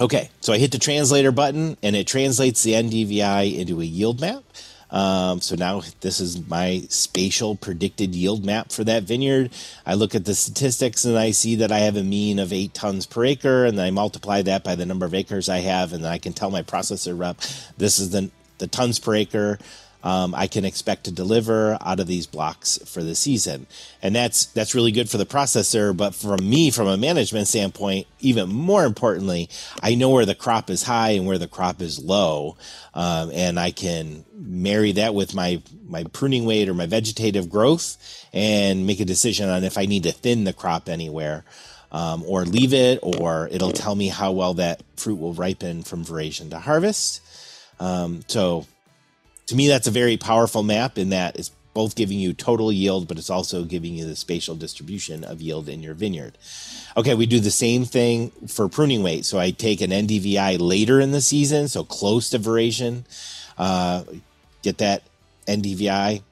Okay, 0.00 0.30
so 0.40 0.54
I 0.54 0.58
hit 0.58 0.72
the 0.72 0.78
translator 0.78 1.30
button 1.30 1.76
and 1.82 1.94
it 1.94 2.06
translates 2.06 2.62
the 2.62 2.72
NDVI 2.72 3.58
into 3.58 3.80
a 3.82 3.84
yield 3.84 4.20
map. 4.20 4.44
Um, 4.90 5.40
so 5.40 5.54
now 5.54 5.82
this 6.00 6.20
is 6.20 6.46
my 6.48 6.82
spatial 6.88 7.56
predicted 7.56 8.14
yield 8.14 8.44
map 8.44 8.72
for 8.72 8.84
that 8.84 9.02
vineyard. 9.02 9.50
I 9.84 9.94
look 9.94 10.14
at 10.14 10.24
the 10.24 10.34
statistics 10.34 11.04
and 11.04 11.18
I 11.18 11.30
see 11.30 11.56
that 11.56 11.70
I 11.70 11.80
have 11.80 11.96
a 11.96 12.02
mean 12.02 12.38
of 12.38 12.52
eight 12.52 12.74
tons 12.74 13.06
per 13.06 13.24
acre, 13.24 13.66
and 13.66 13.80
I 13.80 13.90
multiply 13.90 14.42
that 14.42 14.64
by 14.64 14.74
the 14.74 14.86
number 14.86 15.06
of 15.06 15.14
acres 15.14 15.48
I 15.48 15.58
have, 15.58 15.92
and 15.92 16.04
then 16.04 16.12
I 16.12 16.18
can 16.18 16.32
tell 16.32 16.50
my 16.50 16.62
processor 16.62 17.18
rep 17.18 17.38
this 17.76 17.98
is 17.98 18.10
the 18.10 18.30
the 18.58 18.66
tons 18.66 18.98
per 18.98 19.14
acre 19.14 19.58
um, 20.02 20.34
I 20.34 20.46
can 20.46 20.64
expect 20.64 21.04
to 21.04 21.10
deliver 21.10 21.76
out 21.80 21.98
of 21.98 22.06
these 22.06 22.26
blocks 22.26 22.78
for 22.86 23.02
the 23.02 23.14
season. 23.14 23.66
And 24.00 24.14
that's 24.14 24.46
that's 24.46 24.74
really 24.74 24.92
good 24.92 25.10
for 25.10 25.18
the 25.18 25.26
processor. 25.26 25.96
But 25.96 26.14
from 26.14 26.48
me, 26.48 26.70
from 26.70 26.86
a 26.86 26.96
management 26.96 27.48
standpoint, 27.48 28.06
even 28.20 28.48
more 28.48 28.84
importantly, 28.84 29.48
I 29.82 29.94
know 29.94 30.10
where 30.10 30.26
the 30.26 30.34
crop 30.34 30.70
is 30.70 30.84
high 30.84 31.10
and 31.10 31.26
where 31.26 31.38
the 31.38 31.48
crop 31.48 31.82
is 31.82 32.02
low, 32.02 32.56
um, 32.94 33.30
and 33.32 33.58
I 33.58 33.70
can 33.70 34.24
marry 34.34 34.92
that 34.92 35.14
with 35.14 35.34
my 35.34 35.62
my 35.86 36.04
pruning 36.04 36.44
weight 36.44 36.68
or 36.68 36.74
my 36.74 36.86
vegetative 36.86 37.50
growth, 37.50 37.96
and 38.32 38.86
make 38.86 39.00
a 39.00 39.04
decision 39.04 39.48
on 39.48 39.64
if 39.64 39.76
I 39.76 39.86
need 39.86 40.04
to 40.04 40.12
thin 40.12 40.44
the 40.44 40.52
crop 40.52 40.88
anywhere. 40.88 41.44
Um, 41.90 42.22
or 42.26 42.44
leave 42.44 42.74
it, 42.74 42.98
or 43.02 43.48
it'll 43.50 43.72
tell 43.72 43.94
me 43.94 44.08
how 44.08 44.32
well 44.32 44.52
that 44.54 44.82
fruit 44.96 45.18
will 45.18 45.32
ripen 45.32 45.82
from 45.82 46.04
veraison 46.04 46.50
to 46.50 46.58
harvest. 46.58 47.22
Um, 47.80 48.20
so 48.26 48.66
to 49.48 49.56
me, 49.56 49.66
that's 49.66 49.86
a 49.86 49.90
very 49.90 50.16
powerful 50.16 50.62
map 50.62 50.98
in 50.98 51.08
that 51.08 51.36
it's 51.36 51.50
both 51.72 51.94
giving 51.94 52.18
you 52.18 52.34
total 52.34 52.70
yield, 52.70 53.08
but 53.08 53.16
it's 53.18 53.30
also 53.30 53.64
giving 53.64 53.94
you 53.94 54.04
the 54.04 54.16
spatial 54.16 54.54
distribution 54.54 55.24
of 55.24 55.40
yield 55.40 55.68
in 55.68 55.82
your 55.82 55.94
vineyard. 55.94 56.36
Okay, 56.96 57.14
we 57.14 57.24
do 57.24 57.40
the 57.40 57.50
same 57.50 57.84
thing 57.84 58.30
for 58.46 58.68
pruning 58.68 59.02
weight. 59.02 59.24
So 59.24 59.38
I 59.38 59.50
take 59.50 59.80
an 59.80 59.90
NDVI 59.90 60.58
later 60.60 61.00
in 61.00 61.12
the 61.12 61.20
season, 61.20 61.68
so 61.68 61.82
close 61.82 62.28
to 62.30 62.38
veraison, 62.38 63.04
uh, 63.56 64.04
get 64.62 64.78
that 64.78 65.02
NDVI. 65.46 66.22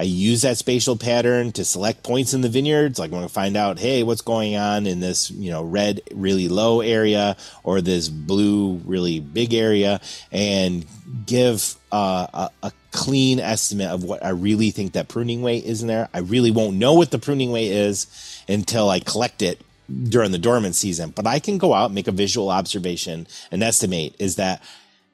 I 0.00 0.04
use 0.04 0.40
that 0.42 0.56
spatial 0.56 0.96
pattern 0.96 1.52
to 1.52 1.62
select 1.62 2.02
points 2.02 2.32
in 2.32 2.40
the 2.40 2.48
vineyards. 2.48 2.98
Like 2.98 3.08
I'm 3.08 3.18
going 3.18 3.28
to 3.28 3.28
find 3.28 3.54
out, 3.54 3.78
hey, 3.78 4.02
what's 4.02 4.22
going 4.22 4.56
on 4.56 4.86
in 4.86 5.00
this, 5.00 5.30
you 5.30 5.50
know, 5.50 5.62
red 5.62 6.00
really 6.14 6.48
low 6.48 6.80
area 6.80 7.36
or 7.64 7.82
this 7.82 8.08
blue 8.08 8.80
really 8.86 9.20
big 9.20 9.52
area, 9.52 10.00
and 10.32 10.86
give 11.26 11.74
uh, 11.92 12.26
a, 12.32 12.50
a, 12.62 12.72
clean 12.92 13.38
estimate 13.40 13.88
of 13.88 14.02
what 14.02 14.24
I 14.24 14.30
really 14.30 14.70
think 14.70 14.94
that 14.94 15.06
pruning 15.06 15.42
weight 15.42 15.64
is 15.64 15.82
in 15.82 15.88
there. 15.88 16.08
I 16.14 16.20
really 16.20 16.50
won't 16.50 16.76
know 16.76 16.94
what 16.94 17.10
the 17.10 17.18
pruning 17.18 17.52
weight 17.52 17.70
is 17.70 18.06
until 18.48 18.88
I 18.88 19.00
collect 19.00 19.42
it 19.42 19.60
during 20.04 20.32
the 20.32 20.38
dormant 20.38 20.76
season. 20.76 21.10
But 21.10 21.26
I 21.26 21.40
can 21.40 21.58
go 21.58 21.74
out, 21.74 21.92
make 21.92 22.08
a 22.08 22.12
visual 22.12 22.48
observation, 22.48 23.26
and 23.50 23.62
estimate 23.62 24.16
is 24.18 24.36
that, 24.36 24.62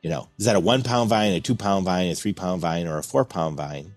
you 0.01 0.11
know, 0.11 0.29
is 0.39 0.45
that 0.45 0.55
a 0.55 0.61
one 0.61 0.85
pound 0.85 1.11
vine, 1.11 1.33
a 1.33 1.41
two 1.41 1.57
pound 1.57 1.85
vine, 1.85 2.09
a 2.09 2.15
three 2.15 2.33
pound 2.33 2.61
vine, 2.61 2.87
or 2.87 2.99
a 2.99 3.03
four 3.03 3.25
pound 3.25 3.57
vine? 3.57 3.96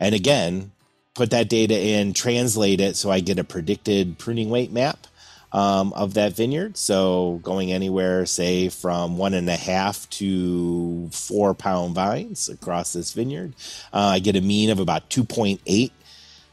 And 0.00 0.14
again, 0.14 0.72
put 1.14 1.30
that 1.30 1.48
data 1.48 1.78
in, 1.78 2.14
translate 2.14 2.80
it 2.80 2.96
so 2.96 3.10
I 3.10 3.20
get 3.20 3.38
a 3.38 3.44
predicted 3.44 4.18
pruning 4.18 4.50
weight 4.50 4.72
map 4.72 5.06
um, 5.52 5.92
of 5.92 6.14
that 6.14 6.34
vineyard. 6.34 6.76
So 6.76 7.40
going 7.42 7.72
anywhere, 7.72 8.26
say 8.26 8.68
from 8.68 9.18
one 9.18 9.34
and 9.34 9.48
a 9.48 9.56
half 9.56 10.08
to 10.10 11.08
four 11.12 11.54
pound 11.54 11.94
vines 11.94 12.48
across 12.48 12.92
this 12.92 13.12
vineyard. 13.12 13.54
Uh, 13.92 14.12
I 14.14 14.18
get 14.18 14.36
a 14.36 14.40
mean 14.40 14.70
of 14.70 14.80
about 14.80 15.10
2.8 15.10 15.90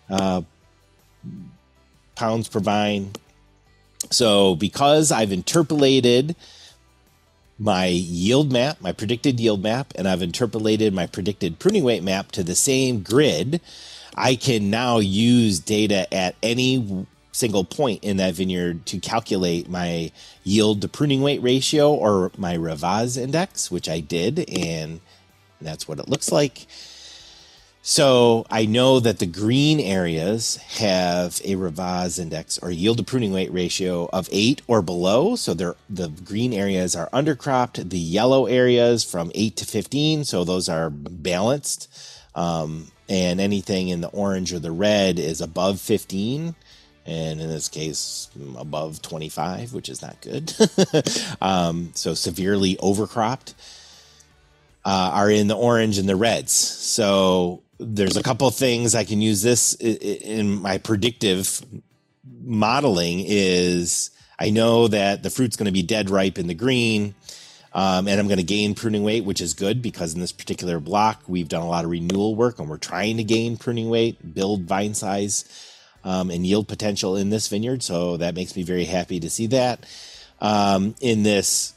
uh, 0.09 0.41
pounds 2.15 2.49
per 2.49 2.59
vine. 2.59 3.11
So 4.11 4.55
because 4.55 5.11
I've 5.11 5.31
interpolated 5.31 6.35
my 7.59 7.87
yield 7.87 8.51
map, 8.51 8.79
my 8.81 8.93
predicted 8.93 9.39
yield 9.39 9.61
map, 9.61 9.93
and 9.95 10.07
I've 10.07 10.21
interpolated 10.21 10.93
my 10.93 11.05
predicted 11.05 11.59
pruning 11.59 11.83
weight 11.83 12.03
map 12.03 12.31
to 12.31 12.43
the 12.43 12.55
same 12.55 13.01
grid, 13.01 13.59
I 14.15 14.35
can 14.35 14.69
now 14.69 14.97
use 14.99 15.59
data 15.59 16.11
at 16.13 16.35
any 16.41 17.05
single 17.31 17.63
point 17.63 18.03
in 18.03 18.17
that 18.17 18.33
vineyard 18.33 18.85
to 18.87 18.99
calculate 18.99 19.69
my 19.69 20.11
yield 20.43 20.81
to 20.81 20.87
pruning 20.87 21.21
weight 21.21 21.41
ratio 21.41 21.93
or 21.93 22.31
my 22.37 22.57
Ravaz 22.57 23.17
index, 23.17 23.69
which 23.69 23.87
I 23.87 23.99
did, 23.99 24.49
and 24.49 24.99
that's 25.61 25.87
what 25.87 25.99
it 25.99 26.09
looks 26.09 26.31
like. 26.31 26.65
So 27.81 28.45
I 28.49 28.65
know 28.65 28.99
that 28.99 29.19
the 29.19 29.25
green 29.25 29.79
areas 29.79 30.57
have 30.57 31.39
a 31.43 31.55
Ravaz 31.55 32.19
index 32.19 32.57
or 32.59 32.71
yield 32.71 32.97
to 32.97 33.03
pruning 33.03 33.31
weight 33.31 33.51
ratio 33.53 34.09
of 34.11 34.27
eight 34.31 34.61
or 34.67 34.81
below. 34.81 35.35
So 35.35 35.53
they're, 35.53 35.75
the 35.89 36.09
green 36.09 36.51
areas 36.53 36.95
are 36.95 37.09
undercropped. 37.11 37.89
The 37.89 37.97
yellow 37.97 38.45
areas 38.47 39.03
from 39.03 39.31
eight 39.33 39.55
to 39.57 39.65
15. 39.65 40.25
So 40.25 40.43
those 40.43 40.67
are 40.67 40.89
balanced. 40.89 41.87
Um, 42.35 42.91
and 43.09 43.41
anything 43.41 43.89
in 43.89 44.01
the 44.01 44.09
orange 44.09 44.53
or 44.53 44.59
the 44.59 44.71
red 44.71 45.17
is 45.17 45.41
above 45.41 45.81
15 45.81 46.55
and 47.05 47.41
in 47.41 47.49
this 47.49 47.67
case 47.67 48.29
above 48.57 49.01
25 49.01 49.73
which 49.73 49.89
is 49.89 50.01
not 50.01 50.21
good 50.21 50.53
um, 51.41 51.91
so 51.95 52.13
severely 52.13 52.75
overcropped 52.77 53.55
uh, 54.85 55.11
are 55.13 55.31
in 55.31 55.47
the 55.47 55.55
orange 55.55 55.97
and 55.97 56.07
the 56.07 56.15
reds 56.15 56.51
so 56.51 57.63
there's 57.79 58.17
a 58.17 58.23
couple 58.23 58.49
things 58.51 58.95
i 58.95 59.03
can 59.03 59.21
use 59.21 59.41
this 59.41 59.73
in 59.75 60.61
my 60.61 60.77
predictive 60.77 61.65
modeling 62.41 63.23
is 63.25 64.11
i 64.39 64.49
know 64.49 64.87
that 64.87 65.23
the 65.23 65.29
fruit's 65.29 65.55
going 65.55 65.65
to 65.65 65.71
be 65.71 65.83
dead 65.83 66.09
ripe 66.09 66.37
in 66.37 66.47
the 66.47 66.53
green 66.53 67.15
um, 67.73 68.07
and 68.07 68.19
I'm 68.19 68.27
going 68.27 68.37
to 68.37 68.43
gain 68.43 68.73
pruning 68.73 69.03
weight, 69.03 69.25
which 69.25 69.41
is 69.41 69.53
good 69.53 69.81
because 69.81 70.13
in 70.13 70.21
this 70.21 70.31
particular 70.31 70.79
block, 70.79 71.21
we've 71.27 71.47
done 71.47 71.61
a 71.61 71.67
lot 71.67 71.85
of 71.85 71.91
renewal 71.91 72.35
work 72.35 72.59
and 72.59 72.69
we're 72.69 72.77
trying 72.77 73.17
to 73.17 73.23
gain 73.23 73.57
pruning 73.57 73.89
weight, 73.89 74.33
build 74.33 74.63
vine 74.63 74.93
size, 74.95 75.45
um, 76.03 76.31
and 76.31 76.47
yield 76.47 76.67
potential 76.67 77.15
in 77.15 77.29
this 77.29 77.47
vineyard. 77.47 77.83
So 77.83 78.17
that 78.17 78.35
makes 78.35 78.55
me 78.55 78.63
very 78.63 78.85
happy 78.85 79.19
to 79.19 79.29
see 79.29 79.47
that. 79.47 79.85
Um, 80.41 80.95
in 81.01 81.23
this 81.23 81.73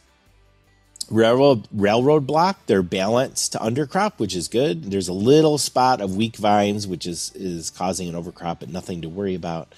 railroad 1.11 1.69
railroad 1.73 2.27
block, 2.27 2.59
they're 2.67 2.83
balanced 2.83 3.53
to 3.53 3.59
undercrop, 3.59 4.15
which 4.19 4.35
is 4.35 4.49
good. 4.49 4.91
There's 4.91 5.09
a 5.09 5.13
little 5.13 5.59
spot 5.59 6.01
of 6.01 6.17
weak 6.17 6.37
vines, 6.37 6.87
which 6.87 7.07
is 7.07 7.33
is 7.35 7.71
causing 7.71 8.09
an 8.09 8.15
overcrop, 8.15 8.61
but 8.61 8.69
nothing 8.69 9.03
to 9.03 9.09
worry 9.09 9.35
about. 9.35 9.73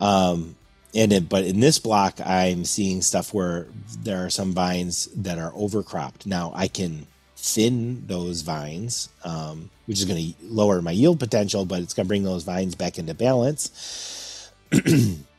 Um, 0.00 0.56
and 0.94 1.12
it, 1.12 1.28
but 1.28 1.44
in 1.44 1.60
this 1.60 1.78
block, 1.78 2.20
I'm 2.24 2.64
seeing 2.64 3.02
stuff 3.02 3.34
where 3.34 3.66
there 3.98 4.24
are 4.24 4.30
some 4.30 4.52
vines 4.52 5.06
that 5.14 5.38
are 5.38 5.52
overcropped. 5.52 6.26
Now 6.26 6.52
I 6.54 6.68
can 6.68 7.06
thin 7.36 8.06
those 8.06 8.40
vines, 8.40 9.08
um, 9.24 9.70
which 9.86 9.98
is 9.98 10.04
going 10.04 10.32
to 10.32 10.34
lower 10.42 10.80
my 10.82 10.90
yield 10.90 11.20
potential, 11.20 11.64
but 11.64 11.80
it's 11.80 11.94
going 11.94 12.06
to 12.06 12.08
bring 12.08 12.24
those 12.24 12.44
vines 12.44 12.74
back 12.74 12.98
into 12.98 13.14
balance. 13.14 14.50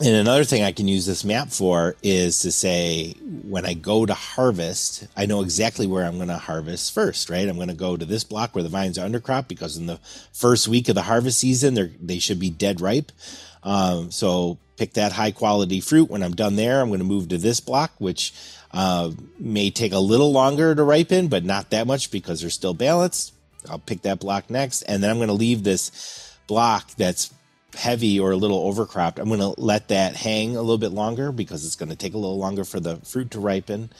and 0.00 0.16
another 0.16 0.44
thing 0.44 0.62
I 0.62 0.72
can 0.72 0.88
use 0.88 1.06
this 1.06 1.24
map 1.24 1.50
for 1.50 1.94
is 2.02 2.40
to 2.40 2.50
say 2.50 3.12
when 3.44 3.64
I 3.64 3.74
go 3.74 4.04
to 4.04 4.14
harvest, 4.14 5.06
I 5.16 5.26
know 5.26 5.40
exactly 5.40 5.86
where 5.86 6.04
I'm 6.04 6.16
going 6.16 6.28
to 6.28 6.36
harvest 6.36 6.92
first, 6.92 7.30
right? 7.30 7.48
I'm 7.48 7.56
going 7.56 7.68
to 7.68 7.74
go 7.74 7.96
to 7.96 8.04
this 8.04 8.24
block 8.24 8.54
where 8.54 8.64
the 8.64 8.68
vines 8.68 8.98
are 8.98 9.08
undercrop 9.08 9.46
because 9.46 9.76
in 9.76 9.86
the 9.86 10.00
first 10.32 10.66
week 10.66 10.88
of 10.88 10.96
the 10.96 11.02
harvest 11.02 11.38
season, 11.38 11.74
they 11.74 11.92
they 12.00 12.18
should 12.18 12.40
be 12.40 12.50
dead 12.50 12.80
ripe. 12.80 13.12
Um, 13.62 14.10
so 14.10 14.58
pick 14.76 14.94
that 14.94 15.12
high 15.12 15.30
quality 15.30 15.80
fruit. 15.80 16.10
When 16.10 16.22
I'm 16.22 16.34
done 16.34 16.56
there, 16.56 16.80
I'm 16.80 16.88
going 16.88 16.98
to 16.98 17.04
move 17.04 17.28
to 17.28 17.38
this 17.38 17.60
block, 17.60 17.92
which 17.98 18.34
uh, 18.72 19.12
may 19.38 19.70
take 19.70 19.92
a 19.92 19.98
little 19.98 20.32
longer 20.32 20.74
to 20.74 20.82
ripen, 20.82 21.28
but 21.28 21.44
not 21.44 21.70
that 21.70 21.86
much 21.86 22.10
because 22.10 22.40
they're 22.40 22.50
still 22.50 22.74
balanced. 22.74 23.32
I'll 23.70 23.78
pick 23.78 24.02
that 24.02 24.20
block 24.20 24.50
next, 24.50 24.82
and 24.82 25.02
then 25.02 25.10
I'm 25.10 25.16
going 25.16 25.28
to 25.28 25.34
leave 25.34 25.62
this 25.62 26.36
block 26.46 26.90
that's 26.96 27.32
heavy 27.74 28.18
or 28.18 28.32
a 28.32 28.36
little 28.36 28.72
overcropped. 28.72 29.18
I'm 29.18 29.28
going 29.28 29.40
to 29.40 29.60
let 29.60 29.88
that 29.88 30.16
hang 30.16 30.56
a 30.56 30.62
little 30.62 30.78
bit 30.78 30.92
longer 30.92 31.32
because 31.32 31.64
it's 31.64 31.76
going 31.76 31.90
to 31.90 31.96
take 31.96 32.14
a 32.14 32.18
little 32.18 32.38
longer 32.38 32.64
for 32.64 32.80
the 32.80 32.96
fruit 32.96 33.30
to 33.32 33.40
ripen, 33.40 33.90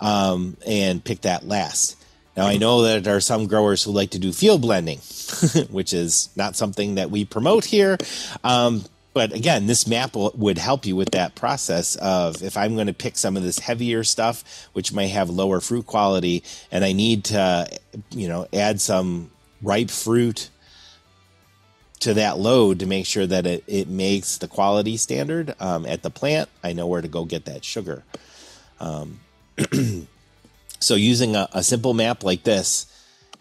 um, 0.00 0.56
and 0.66 1.04
pick 1.04 1.22
that 1.22 1.46
last. 1.46 1.96
Now 2.36 2.46
I 2.46 2.56
know 2.56 2.82
that 2.82 3.04
there 3.04 3.16
are 3.16 3.20
some 3.20 3.46
growers 3.46 3.82
who 3.82 3.90
like 3.90 4.10
to 4.10 4.18
do 4.18 4.32
field 4.32 4.62
blending, 4.62 4.98
which 5.70 5.92
is 5.92 6.30
not 6.36 6.56
something 6.56 6.94
that 6.94 7.10
we 7.10 7.24
promote 7.24 7.64
here. 7.64 7.98
Um, 8.44 8.84
but 9.12 9.32
again, 9.32 9.66
this 9.66 9.86
map 9.86 10.14
will, 10.14 10.32
would 10.36 10.58
help 10.58 10.86
you 10.86 10.94
with 10.94 11.10
that 11.10 11.34
process 11.34 11.96
of 11.96 12.42
if 12.42 12.56
I'm 12.56 12.76
going 12.76 12.86
to 12.86 12.92
pick 12.92 13.18
some 13.18 13.36
of 13.36 13.42
this 13.42 13.58
heavier 13.58 14.04
stuff, 14.04 14.68
which 14.72 14.92
may 14.92 15.08
have 15.08 15.28
lower 15.28 15.60
fruit 15.60 15.86
quality, 15.86 16.44
and 16.70 16.84
I 16.84 16.92
need 16.92 17.24
to, 17.24 17.68
you 18.10 18.28
know, 18.28 18.46
add 18.52 18.80
some 18.80 19.30
ripe 19.62 19.90
fruit 19.90 20.48
to 22.00 22.14
that 22.14 22.38
load 22.38 22.80
to 22.80 22.86
make 22.86 23.06
sure 23.06 23.26
that 23.26 23.46
it, 23.46 23.64
it 23.66 23.88
makes 23.88 24.38
the 24.38 24.48
quality 24.48 24.96
standard 24.96 25.54
um, 25.60 25.86
at 25.86 26.02
the 26.02 26.10
plant, 26.10 26.48
I 26.64 26.72
know 26.72 26.86
where 26.86 27.02
to 27.02 27.08
go 27.08 27.24
get 27.24 27.44
that 27.44 27.64
sugar. 27.64 28.04
Um, 28.80 29.20
So 30.80 30.94
using 30.94 31.36
a, 31.36 31.48
a 31.52 31.62
simple 31.62 31.92
map 31.92 32.24
like 32.24 32.42
this 32.42 32.86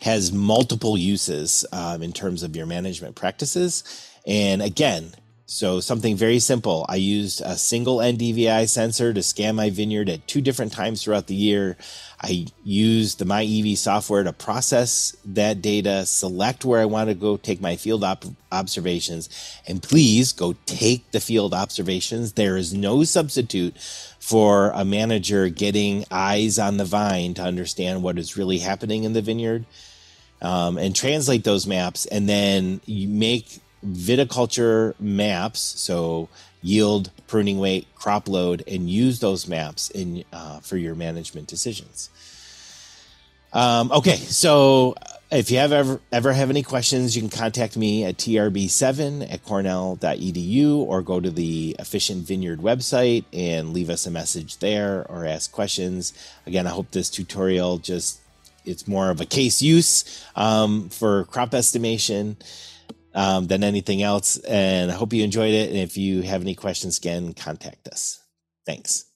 has 0.01 0.31
multiple 0.31 0.97
uses 0.97 1.65
um, 1.71 2.03
in 2.03 2.11
terms 2.11 2.43
of 2.43 2.55
your 2.55 2.65
management 2.65 3.15
practices. 3.15 3.83
And 4.27 4.61
again, 4.61 5.13
so 5.51 5.79
something 5.79 6.15
very 6.15 6.37
simple. 6.37 6.85
I 6.87 6.97
used 6.97 7.41
a 7.41 7.57
single 7.57 7.97
NDVI 7.97 8.69
sensor 8.69 9.15
to 9.15 9.23
scan 9.23 9.55
my 9.55 9.71
vineyard 9.71 10.07
at 10.07 10.27
two 10.27 10.41
different 10.41 10.71
times 10.71 11.03
throughout 11.03 11.25
the 11.25 11.33
year. 11.33 11.75
I 12.21 12.45
used 12.63 13.17
the 13.17 13.25
MyEV 13.25 13.75
software 13.75 14.21
to 14.23 14.31
process 14.31 15.17
that 15.25 15.59
data, 15.59 16.05
select 16.05 16.65
where 16.65 16.79
I 16.79 16.85
want 16.85 17.09
to 17.09 17.15
go 17.15 17.35
take 17.35 17.61
my 17.61 17.77
field 17.77 18.03
op- 18.03 18.25
observations, 18.51 19.27
and 19.67 19.81
please 19.81 20.33
go 20.33 20.53
take 20.67 21.09
the 21.13 21.19
field 21.19 21.55
observations. 21.55 22.33
There 22.33 22.55
is 22.55 22.71
no 22.71 23.03
substitute 23.03 23.75
for 24.19 24.69
a 24.75 24.85
manager 24.85 25.49
getting 25.49 26.05
eyes 26.11 26.59
on 26.59 26.77
the 26.77 26.85
vine 26.85 27.33
to 27.33 27.41
understand 27.41 28.03
what 28.03 28.19
is 28.19 28.37
really 28.37 28.59
happening 28.59 29.03
in 29.03 29.13
the 29.13 29.23
vineyard 29.23 29.65
um, 30.43 30.77
and 30.77 30.95
translate 30.95 31.43
those 31.43 31.65
maps 31.65 32.05
and 32.05 32.29
then 32.29 32.81
you 32.85 33.07
make 33.07 33.59
viticulture 33.85 34.93
maps, 34.99 35.59
so 35.59 36.29
yield, 36.61 37.11
pruning 37.27 37.59
weight, 37.59 37.87
crop 37.95 38.27
load, 38.27 38.63
and 38.67 38.89
use 38.89 39.19
those 39.19 39.47
maps 39.47 39.89
in 39.89 40.23
uh, 40.33 40.59
for 40.59 40.77
your 40.77 40.95
management 40.95 41.47
decisions. 41.47 42.09
Um, 43.53 43.91
okay, 43.91 44.17
so 44.17 44.95
if 45.31 45.51
you 45.51 45.57
have 45.57 45.71
ever 45.71 45.99
ever 46.11 46.33
have 46.33 46.49
any 46.49 46.63
questions, 46.63 47.15
you 47.15 47.21
can 47.21 47.29
contact 47.29 47.77
me 47.77 48.03
at 48.03 48.17
trb7 48.17 49.31
at 49.31 49.43
cornell.edu 49.43 50.75
or 50.75 51.01
go 51.01 51.19
to 51.19 51.29
the 51.31 51.75
Efficient 51.79 52.25
Vineyard 52.25 52.59
website 52.59 53.25
and 53.33 53.73
leave 53.73 53.89
us 53.89 54.05
a 54.05 54.11
message 54.11 54.57
there 54.57 55.05
or 55.09 55.25
ask 55.25 55.51
questions. 55.51 56.13
Again, 56.45 56.67
I 56.67 56.71
hope 56.71 56.91
this 56.91 57.09
tutorial 57.09 57.77
just 57.77 58.19
it's 58.65 58.87
more 58.87 59.09
of 59.09 59.21
a 59.21 59.25
case 59.25 59.61
use 59.61 60.23
um, 60.35 60.89
for 60.89 61.25
crop 61.25 61.53
estimation 61.53 62.37
um, 63.13 63.47
than 63.47 63.63
anything 63.63 64.01
else. 64.01 64.37
And 64.37 64.91
I 64.91 64.95
hope 64.95 65.13
you 65.13 65.23
enjoyed 65.23 65.53
it. 65.53 65.69
And 65.69 65.77
if 65.77 65.97
you 65.97 66.21
have 66.21 66.41
any 66.41 66.55
questions, 66.55 66.97
again, 66.97 67.33
contact 67.33 67.87
us. 67.87 68.23
Thanks. 68.65 69.08